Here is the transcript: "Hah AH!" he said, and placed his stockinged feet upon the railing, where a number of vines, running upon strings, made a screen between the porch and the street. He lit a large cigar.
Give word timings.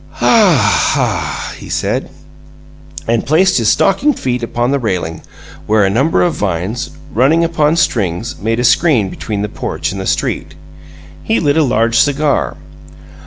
"Hah 0.13 0.97
AH!" 0.97 1.53
he 1.59 1.69
said, 1.69 2.09
and 3.07 3.23
placed 3.23 3.59
his 3.59 3.69
stockinged 3.69 4.17
feet 4.19 4.41
upon 4.41 4.71
the 4.71 4.79
railing, 4.79 5.21
where 5.67 5.85
a 5.85 5.91
number 5.91 6.23
of 6.23 6.33
vines, 6.33 6.89
running 7.13 7.43
upon 7.43 7.75
strings, 7.75 8.35
made 8.41 8.59
a 8.59 8.63
screen 8.63 9.09
between 9.09 9.43
the 9.43 9.47
porch 9.47 9.91
and 9.91 10.01
the 10.01 10.07
street. 10.07 10.55
He 11.23 11.39
lit 11.39 11.55
a 11.55 11.61
large 11.61 11.99
cigar. 11.99 12.57